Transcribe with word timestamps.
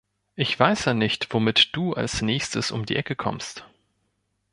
Ich 0.33 0.59
weiß 0.59 0.85
ja 0.85 0.93
nicht, 0.95 1.31
womit 1.31 1.75
du 1.75 1.93
als 1.93 2.23
Nächstes 2.23 2.71
um 2.71 2.87
die 2.87 2.95
Ecke 2.95 3.15
kommst. 3.15 3.67